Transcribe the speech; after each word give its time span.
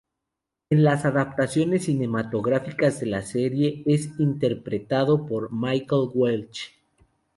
En 0.71 0.83
las 0.83 1.05
adaptaciones 1.05 1.85
cinematográficas 1.85 2.99
de 2.99 3.05
la 3.05 3.21
serie, 3.21 3.83
es 3.85 4.09
interpretado 4.17 5.27
por 5.27 5.53
Michael 5.53 6.09
Welch. 6.15 6.73